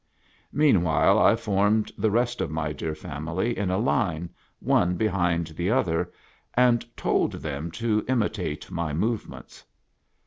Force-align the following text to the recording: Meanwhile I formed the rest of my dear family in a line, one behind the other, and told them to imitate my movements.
Meanwhile 0.51 1.19
I 1.19 1.35
formed 1.35 1.91
the 1.95 2.09
rest 2.09 2.41
of 2.41 2.49
my 2.49 2.73
dear 2.73 2.95
family 2.95 3.55
in 3.55 3.69
a 3.69 3.77
line, 3.77 4.31
one 4.57 4.95
behind 4.97 5.45
the 5.49 5.69
other, 5.69 6.11
and 6.55 6.83
told 6.97 7.33
them 7.33 7.69
to 7.73 8.03
imitate 8.07 8.71
my 8.71 8.93
movements. 8.93 9.63